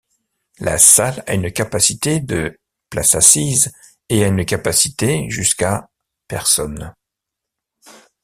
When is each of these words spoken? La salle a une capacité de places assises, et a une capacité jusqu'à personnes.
La 0.57 0.79
salle 0.79 1.23
a 1.27 1.35
une 1.35 1.51
capacité 1.51 2.19
de 2.21 2.59
places 2.89 3.13
assises, 3.13 3.71
et 4.09 4.23
a 4.23 4.29
une 4.29 4.45
capacité 4.47 5.29
jusqu'à 5.29 5.91
personnes. 6.27 6.95